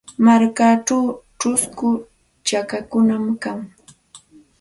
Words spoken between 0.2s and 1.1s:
Markachaw